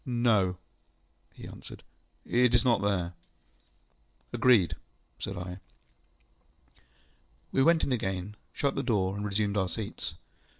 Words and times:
ŌĆ£No, 0.07 0.53
ŌĆØ 0.55 0.55
he 1.35 1.47
answered. 1.47 1.83
ŌĆ£It 2.25 2.55
is 2.55 2.65
not 2.65 2.81
there. 2.81 3.13
ŌĆØ 4.33 4.39
ŌĆ£Agreed, 4.39 4.71
ŌĆØ 4.73 4.77
said 5.23 5.37
I. 5.37 5.59
We 7.51 7.61
went 7.61 7.83
in 7.83 7.91
again, 7.91 8.35
shut 8.51 8.73
the 8.73 8.81
door, 8.81 9.15
and 9.15 9.23
resumed 9.23 9.57
our 9.57 9.69
seats. 9.69 10.15